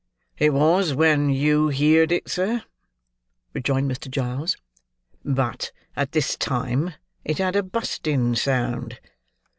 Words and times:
"It 0.39 0.51
was, 0.51 0.95
when 0.95 1.29
you 1.29 1.67
heerd 1.67 2.11
it, 2.11 2.27
sir," 2.27 2.63
rejoined 3.53 3.91
Mr. 3.91 4.09
Giles; 4.09 4.57
"but, 5.23 5.71
at 5.95 6.11
this 6.11 6.35
time, 6.35 6.95
it 7.23 7.37
had 7.37 7.55
a 7.55 7.61
busting 7.61 8.33
sound. 8.35 8.97